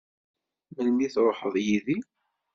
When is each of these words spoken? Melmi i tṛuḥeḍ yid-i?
Melmi 0.73 1.01
i 1.05 1.11
tṛuḥeḍ 1.13 1.55
yid-i? 1.65 1.97